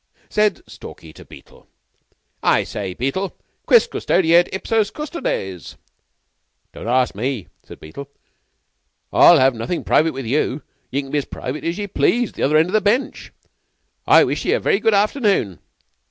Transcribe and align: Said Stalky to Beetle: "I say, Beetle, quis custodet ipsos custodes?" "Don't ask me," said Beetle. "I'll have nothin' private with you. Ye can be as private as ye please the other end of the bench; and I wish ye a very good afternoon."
Said 0.29 0.63
Stalky 0.65 1.13
to 1.13 1.23
Beetle: 1.23 1.67
"I 2.41 2.63
say, 2.63 2.95
Beetle, 2.95 3.37
quis 3.67 3.85
custodet 3.85 4.49
ipsos 4.51 4.89
custodes?" 4.89 5.75
"Don't 6.73 6.87
ask 6.87 7.13
me," 7.13 7.49
said 7.61 7.79
Beetle. 7.79 8.09
"I'll 9.13 9.37
have 9.37 9.53
nothin' 9.53 9.83
private 9.83 10.15
with 10.15 10.25
you. 10.25 10.63
Ye 10.89 11.03
can 11.03 11.11
be 11.11 11.19
as 11.19 11.25
private 11.25 11.63
as 11.63 11.77
ye 11.77 11.85
please 11.85 12.31
the 12.31 12.41
other 12.41 12.57
end 12.57 12.69
of 12.69 12.73
the 12.73 12.81
bench; 12.81 13.31
and 14.07 14.15
I 14.15 14.23
wish 14.23 14.43
ye 14.43 14.53
a 14.53 14.59
very 14.59 14.79
good 14.79 14.95
afternoon." 14.95 15.59